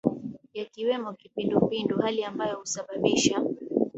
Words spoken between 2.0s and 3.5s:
hali ambayo husababisha